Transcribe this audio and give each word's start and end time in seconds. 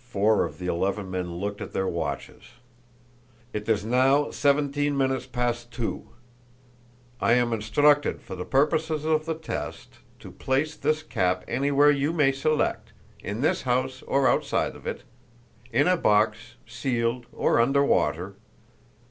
Four 0.00 0.46
of 0.46 0.58
the 0.58 0.66
eleven 0.66 1.10
men 1.10 1.32
looked 1.34 1.60
at 1.60 1.74
their 1.74 1.86
watches. 1.86 2.52
"It 3.52 3.68
is 3.68 3.84
now 3.84 4.30
seventeen 4.30 4.96
minutes 4.96 5.26
past 5.26 5.70
two. 5.70 6.08
I 7.20 7.34
am 7.34 7.52
instructed, 7.52 8.22
for 8.22 8.34
the 8.34 8.46
purposes 8.46 9.04
of 9.04 9.26
the 9.26 9.34
test, 9.34 9.98
to 10.20 10.30
place 10.30 10.74
this 10.74 11.02
cap 11.02 11.44
anywhere 11.46 11.90
you 11.90 12.14
may 12.14 12.32
select 12.32 12.94
in 13.22 13.42
this 13.42 13.60
house 13.68 14.00
or 14.06 14.26
outside 14.26 14.74
of 14.74 14.86
it, 14.86 15.02
in 15.70 15.86
a 15.86 15.98
box, 15.98 16.54
sealed, 16.64 17.26
or 17.30 17.60
under 17.60 17.84
water. 17.84 18.36